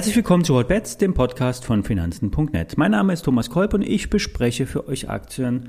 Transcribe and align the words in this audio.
Herzlich 0.00 0.16
willkommen 0.16 0.44
zu 0.44 0.54
Hotbets, 0.54 0.96
dem 0.96 1.12
Podcast 1.12 1.66
von 1.66 1.84
Finanzen.net. 1.84 2.78
Mein 2.78 2.92
Name 2.92 3.12
ist 3.12 3.20
Thomas 3.20 3.50
Kolb 3.50 3.74
und 3.74 3.82
ich 3.82 4.08
bespreche 4.08 4.64
für 4.64 4.88
euch 4.88 5.10
Aktien 5.10 5.68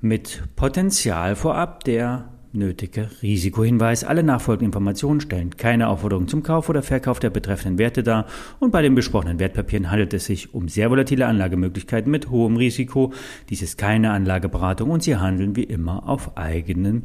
mit 0.00 0.42
Potenzial 0.56 1.36
vorab. 1.36 1.84
Der 1.84 2.28
nötige 2.52 3.08
Risikohinweis. 3.22 4.02
Alle 4.02 4.24
nachfolgenden 4.24 4.70
Informationen 4.70 5.20
stellen 5.20 5.56
keine 5.56 5.86
Aufforderung 5.86 6.26
zum 6.26 6.42
Kauf 6.42 6.68
oder 6.68 6.82
Verkauf 6.82 7.20
der 7.20 7.30
betreffenden 7.30 7.78
Werte 7.78 8.02
dar 8.02 8.26
und 8.58 8.72
bei 8.72 8.82
den 8.82 8.96
besprochenen 8.96 9.38
Wertpapieren 9.38 9.92
handelt 9.92 10.12
es 10.12 10.24
sich 10.24 10.52
um 10.52 10.68
sehr 10.68 10.90
volatile 10.90 11.26
Anlagemöglichkeiten 11.26 12.10
mit 12.10 12.30
hohem 12.30 12.56
Risiko. 12.56 13.12
Dies 13.48 13.62
ist 13.62 13.78
keine 13.78 14.10
Anlageberatung 14.10 14.90
und 14.90 15.04
sie 15.04 15.14
handeln 15.14 15.54
wie 15.54 15.62
immer 15.62 16.08
auf 16.08 16.36
eigenem 16.36 17.04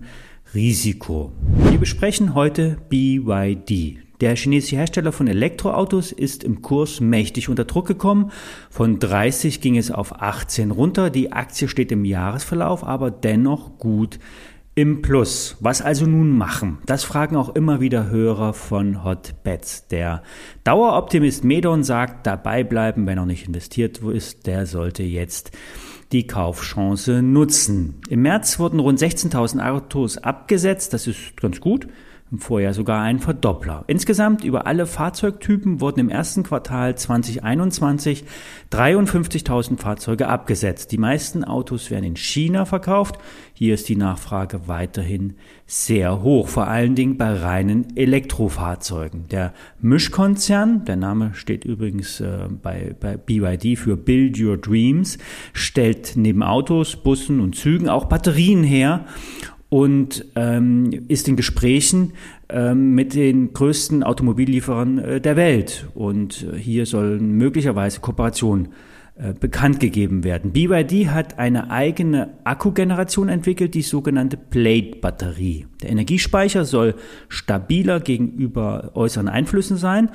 Risiko. 0.55 1.33
Wir 1.69 1.77
besprechen 1.77 2.33
heute 2.33 2.77
BYD. 2.89 4.02
Der 4.23 4.37
chinesische 4.37 4.77
Hersteller 4.77 5.11
von 5.11 5.27
Elektroautos 5.27 6.13
ist 6.13 6.45
im 6.45 6.61
Kurs 6.61 7.01
mächtig 7.01 7.49
unter 7.49 7.65
Druck 7.65 7.85
gekommen. 7.85 8.31
Von 8.69 8.97
30 8.97 9.59
ging 9.59 9.77
es 9.77 9.91
auf 9.91 10.21
18 10.21 10.71
runter. 10.71 11.09
Die 11.09 11.33
Aktie 11.33 11.67
steht 11.67 11.91
im 11.91 12.05
Jahresverlauf 12.05 12.85
aber 12.85 13.11
dennoch 13.11 13.77
gut 13.79 14.19
im 14.75 15.01
Plus. 15.01 15.57
Was 15.59 15.81
also 15.81 16.05
nun 16.05 16.37
machen? 16.37 16.77
Das 16.85 17.03
fragen 17.03 17.35
auch 17.35 17.53
immer 17.53 17.81
wieder 17.81 18.09
Hörer 18.09 18.53
von 18.53 19.03
Hotbets. 19.03 19.87
Der 19.89 20.23
Daueroptimist 20.63 21.43
Medon 21.43 21.83
sagt, 21.83 22.25
dabei 22.25 22.63
bleiben, 22.63 23.05
wenn 23.05 23.17
er 23.17 23.25
nicht 23.25 23.47
investiert 23.47 23.97
ist, 23.97 24.47
der 24.47 24.67
sollte 24.67 25.03
jetzt 25.03 25.51
die 26.13 26.27
Kaufchance 26.27 27.21
nutzen. 27.21 27.99
Im 28.07 28.21
März 28.21 28.57
wurden 28.57 28.79
rund 28.79 28.99
16.000 28.99 29.69
Autos 29.69 30.17
abgesetzt. 30.17 30.93
Das 30.93 31.07
ist 31.07 31.35
ganz 31.35 31.59
gut 31.59 31.89
im 32.33 32.39
Vorjahr 32.39 32.73
sogar 32.73 33.03
ein 33.03 33.19
Verdoppler. 33.19 33.83
Insgesamt 33.85 34.43
über 34.43 34.65
alle 34.65 34.87
Fahrzeugtypen 34.87 35.79
wurden 35.79 35.99
im 35.99 36.09
ersten 36.09 36.41
Quartal 36.41 36.97
2021 36.97 38.25
53.000 38.71 39.77
Fahrzeuge 39.77 40.27
abgesetzt. 40.27 40.91
Die 40.91 40.97
meisten 40.97 41.43
Autos 41.43 41.91
werden 41.91 42.05
in 42.05 42.15
China 42.15 42.65
verkauft. 42.65 43.19
Hier 43.53 43.75
ist 43.75 43.87
die 43.87 43.95
Nachfrage 43.95 44.67
weiterhin 44.67 45.35
sehr 45.67 46.23
hoch, 46.23 46.47
vor 46.47 46.67
allen 46.67 46.95
Dingen 46.95 47.17
bei 47.17 47.31
reinen 47.33 47.95
Elektrofahrzeugen. 47.95 49.27
Der 49.29 49.53
Mischkonzern, 49.79 50.85
der 50.85 50.95
Name 50.95 51.35
steht 51.35 51.65
übrigens 51.65 52.19
äh, 52.19 52.47
bei, 52.49 52.95
bei 52.99 53.15
BYD 53.15 53.77
für 53.77 53.95
Build 53.95 54.39
Your 54.39 54.57
Dreams, 54.57 55.19
stellt 55.53 56.13
neben 56.15 56.41
Autos, 56.41 56.95
Bussen 56.95 57.39
und 57.39 57.55
Zügen 57.55 57.89
auch 57.89 58.05
Batterien 58.05 58.63
her 58.63 59.05
und 59.73 60.25
ähm, 60.35 60.91
ist 61.07 61.27
in 61.27 61.35
Gesprächen 61.35 62.13
ähm, 62.47 62.93
mit 62.93 63.15
den 63.15 63.53
größten 63.53 64.03
Automobillieferern 64.03 64.99
äh, 64.99 65.19
der 65.19 65.35
Welt. 65.35 65.87
Und 65.95 66.43
äh, 66.43 66.59
hier 66.59 66.85
sollen 66.85 67.31
möglicherweise 67.31 67.99
Kooperationen 67.99 68.67
äh, 69.15 69.33
bekannt 69.33 69.79
gegeben 69.79 70.23
werden. 70.23 70.51
BYD 70.51 71.07
hat 71.07 71.39
eine 71.39 71.71
eigene 71.71 72.35
Akkugeneration 72.43 73.29
entwickelt, 73.29 73.73
die 73.73 73.81
sogenannte 73.81 74.37
Plate-Batterie. 74.37 75.65
Der 75.83 75.91
Energiespeicher 75.91 76.65
soll 76.65 76.95
stabiler 77.27 77.99
gegenüber 77.99 78.91
äußeren 78.95 79.27
Einflüssen 79.27 79.77
sein 79.77 80.09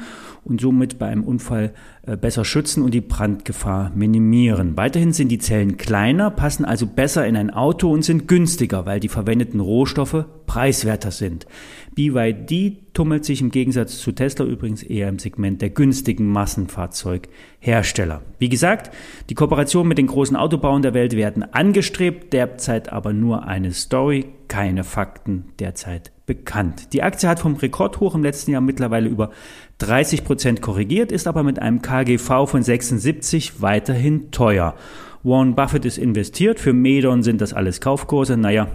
und 0.44 0.60
somit 0.60 0.98
bei 0.98 1.06
einem 1.06 1.24
Unfall 1.24 1.74
äh, 2.06 2.16
besser 2.16 2.44
schützen 2.46 2.82
und 2.82 2.94
die 2.94 3.02
Brandgefahr 3.02 3.92
minimieren. 3.94 4.76
Weiterhin 4.78 5.12
sind 5.12 5.28
die 5.28 5.38
Zellen 5.38 5.76
kleiner, 5.76 6.30
passen 6.30 6.64
also 6.64 6.86
besser 6.86 7.26
in 7.26 7.36
ein 7.36 7.50
Auto 7.50 7.92
und 7.92 8.02
sind 8.02 8.28
günstiger, 8.28 8.86
weil 8.86 8.98
die 8.98 9.08
verwendeten 9.08 9.60
Rohstoffe 9.60 10.24
preiswerter 10.46 11.10
sind. 11.10 11.46
BYD 11.94 12.94
tummelt 12.94 13.26
sich 13.26 13.42
im 13.42 13.50
Gegensatz 13.50 13.98
zu 13.98 14.12
Tesla 14.12 14.46
übrigens 14.46 14.82
eher 14.82 15.10
im 15.10 15.18
Segment 15.18 15.60
der 15.60 15.70
günstigen 15.70 16.26
Massenfahrzeughersteller. 16.26 18.22
Wie 18.38 18.48
gesagt, 18.48 18.94
die 19.28 19.34
Kooperationen 19.34 19.88
mit 19.88 19.98
den 19.98 20.06
großen 20.06 20.36
Autobauern 20.36 20.80
der 20.80 20.94
Welt 20.94 21.14
werden 21.14 21.42
angestrebt, 21.42 22.32
derzeit 22.32 22.90
aber 22.90 23.12
nur 23.12 23.44
eine 23.46 23.72
Story, 23.72 24.26
keine 24.48 24.84
Fakten 24.84 25.52
derzeit 25.58 26.12
bekannt. 26.26 26.92
Die 26.92 27.02
Aktie 27.02 27.28
hat 27.28 27.40
vom 27.40 27.56
Rekordhoch 27.56 28.14
im 28.14 28.22
letzten 28.22 28.50
Jahr 28.50 28.60
mittlerweile 28.60 29.08
über 29.08 29.30
30 29.78 30.24
Prozent 30.24 30.62
korrigiert, 30.62 31.12
ist 31.12 31.26
aber 31.26 31.42
mit 31.42 31.60
einem 31.60 31.82
KGV 31.82 32.46
von 32.46 32.62
76 32.62 33.62
weiterhin 33.62 34.30
teuer. 34.30 34.74
Warren 35.22 35.54
Buffett 35.54 35.84
ist 35.84 35.98
investiert, 35.98 36.60
für 36.60 36.72
Medon 36.72 37.22
sind 37.22 37.40
das 37.40 37.52
alles 37.52 37.80
Kaufkurse, 37.80 38.36
naja, 38.36 38.68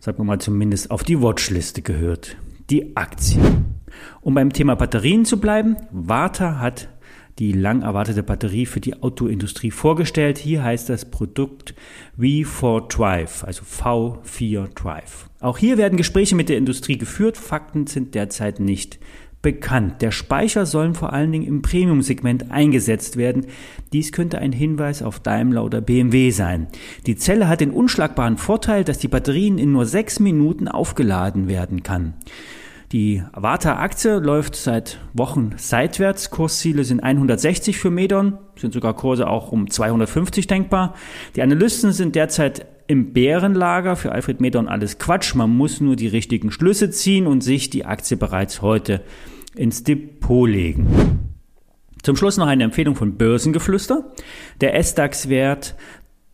sagen 0.00 0.18
wir 0.18 0.24
mal 0.24 0.40
zumindest 0.40 0.90
auf 0.90 1.04
die 1.04 1.20
Watchliste 1.20 1.82
gehört. 1.82 2.36
Die 2.70 2.96
Aktie. 2.96 3.40
Um 4.20 4.34
beim 4.34 4.52
Thema 4.52 4.74
Batterien 4.74 5.24
zu 5.24 5.40
bleiben, 5.40 5.76
Warta 5.90 6.58
hat 6.58 6.88
die 7.38 7.52
lang 7.52 7.82
erwartete 7.82 8.22
Batterie 8.22 8.66
für 8.66 8.80
die 8.80 9.02
Autoindustrie 9.02 9.70
vorgestellt. 9.70 10.38
Hier 10.38 10.62
heißt 10.62 10.88
das 10.88 11.10
Produkt 11.10 11.74
V4 12.18 12.88
Drive, 12.88 13.44
also 13.44 13.62
V4 13.64 14.68
Drive. 14.74 15.28
Auch 15.40 15.58
hier 15.58 15.78
werden 15.78 15.96
Gespräche 15.96 16.36
mit 16.36 16.48
der 16.48 16.58
Industrie 16.58 16.98
geführt. 16.98 17.36
Fakten 17.36 17.86
sind 17.86 18.14
derzeit 18.14 18.60
nicht 18.60 18.98
bekannt. 19.42 20.00
Der 20.00 20.12
Speicher 20.12 20.66
sollen 20.66 20.94
vor 20.94 21.12
allen 21.12 21.32
Dingen 21.32 21.46
im 21.46 21.62
Premium-Segment 21.62 22.50
eingesetzt 22.52 23.16
werden. 23.16 23.46
Dies 23.92 24.12
könnte 24.12 24.38
ein 24.38 24.52
Hinweis 24.52 25.02
auf 25.02 25.18
Daimler 25.18 25.64
oder 25.64 25.80
BMW 25.80 26.30
sein. 26.30 26.68
Die 27.06 27.16
Zelle 27.16 27.48
hat 27.48 27.60
den 27.60 27.72
unschlagbaren 27.72 28.38
Vorteil, 28.38 28.84
dass 28.84 28.98
die 28.98 29.08
Batterien 29.08 29.58
in 29.58 29.72
nur 29.72 29.84
sechs 29.84 30.20
Minuten 30.20 30.68
aufgeladen 30.68 31.48
werden 31.48 31.82
kann. 31.82 32.14
Die 32.92 33.22
Avata-Aktie 33.32 34.18
läuft 34.18 34.54
seit 34.54 34.98
Wochen 35.14 35.52
seitwärts. 35.56 36.28
Kursziele 36.28 36.84
sind 36.84 37.00
160 37.00 37.78
für 37.78 37.90
Medon, 37.90 38.36
sind 38.54 38.74
sogar 38.74 38.92
Kurse 38.94 39.28
auch 39.28 39.50
um 39.50 39.70
250 39.70 40.46
denkbar. 40.46 40.94
Die 41.34 41.40
Analysten 41.40 41.92
sind 41.92 42.14
derzeit 42.16 42.66
im 42.88 43.14
Bärenlager. 43.14 43.96
Für 43.96 44.12
Alfred 44.12 44.42
Medon 44.42 44.68
alles 44.68 44.98
Quatsch. 44.98 45.34
Man 45.34 45.56
muss 45.56 45.80
nur 45.80 45.96
die 45.96 46.06
richtigen 46.06 46.50
Schlüsse 46.50 46.90
ziehen 46.90 47.26
und 47.26 47.42
sich 47.42 47.70
die 47.70 47.86
Aktie 47.86 48.18
bereits 48.18 48.60
heute 48.60 49.00
ins 49.54 49.84
Depot 49.84 50.46
legen. 50.46 51.22
Zum 52.02 52.16
Schluss 52.16 52.36
noch 52.36 52.46
eine 52.46 52.64
Empfehlung 52.64 52.94
von 52.94 53.16
Börsengeflüster. 53.16 54.12
Der 54.60 54.74
S-DAX-Wert 54.74 55.76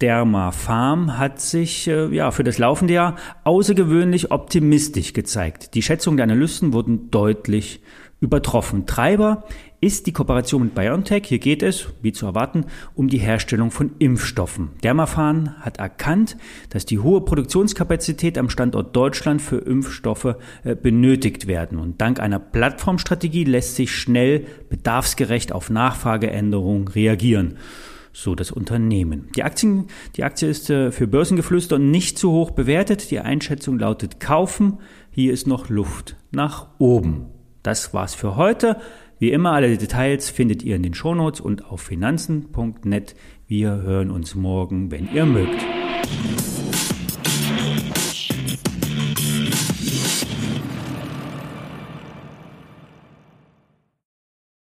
Derma 0.01 0.53
Farm 0.53 1.19
hat 1.19 1.41
sich 1.41 1.89
äh, 1.89 2.15
ja, 2.15 2.31
für 2.31 2.45
das 2.45 2.59
laufende 2.59 2.95
Jahr 2.95 3.17
außergewöhnlich 3.43 4.31
optimistisch 4.31 5.13
gezeigt. 5.13 5.75
Die 5.75 5.83
Schätzungen 5.83 6.17
der 6.17 6.25
Analysten 6.25 6.73
wurden 6.73 7.11
deutlich 7.11 7.81
übertroffen. 8.21 8.87
Treiber 8.87 9.45
ist 9.81 10.07
die 10.07 10.13
Kooperation 10.13 10.63
mit 10.65 10.75
BioNTech. 10.75 11.25
Hier 11.27 11.39
geht 11.39 11.63
es, 11.63 11.89
wie 12.03 12.13
zu 12.13 12.27
erwarten, 12.27 12.67
um 12.95 13.09
die 13.09 13.19
Herstellung 13.19 13.71
von 13.71 13.93
Impfstoffen. 13.99 14.71
Dermaphan 14.83 15.57
hat 15.61 15.79
erkannt, 15.79 16.37
dass 16.71 16.85
die 16.85 16.99
hohe 16.99 17.21
Produktionskapazität 17.21 18.39
am 18.39 18.51
Standort 18.51 18.95
Deutschland 18.95 19.43
für 19.43 19.59
Impfstoffe 19.59 20.37
äh, 20.65 20.75
benötigt 20.75 21.49
werden. 21.49 21.79
Und 21.79 22.01
dank 22.01 22.21
einer 22.21 22.41
Plattformstrategie 22.41 23.45
lässt 23.45 23.75
sich 23.77 23.93
schnell 23.93 24.47
bedarfsgerecht 24.69 25.53
auf 25.53 25.71
Nachfrageänderungen 25.71 26.87
reagieren 26.87 27.59
so 28.13 28.35
das 28.35 28.51
Unternehmen. 28.51 29.29
Die, 29.37 29.43
Aktien, 29.43 29.87
die 30.17 30.25
Aktie 30.25 30.49
ist 30.49 30.71
äh, 30.71 30.91
für 30.91 31.07
Börsengeflüster 31.07 31.79
nicht 31.79 32.19
zu 32.19 32.33
hoch 32.33 32.51
bewertet. 32.51 33.11
Die 33.11 33.21
Einschätzung 33.21 33.79
lautet 33.79 34.21
kaufen. 34.21 34.79
Hier 35.11 35.33
ist 35.33 35.47
noch 35.47 35.69
Luft 35.69 36.17
nach 36.31 36.69
oben. 36.79 37.27
Das 37.63 37.93
war's 37.95 38.15
für 38.15 38.37
heute. 38.37 38.77
Wie 39.19 39.33
immer, 39.33 39.53
alle 39.53 39.77
Details 39.77 40.31
findet 40.31 40.63
ihr 40.63 40.77
in 40.77 40.83
den 40.83 40.95
Shownotes 40.95 41.41
und 41.41 41.65
auf 41.65 41.81
finanzen.net. 41.81 43.17
Wir 43.49 43.83
hören 43.83 44.11
uns 44.11 44.35
morgen, 44.35 44.91
wenn 44.91 45.13
ihr 45.13 45.27
mögt. 45.27 45.65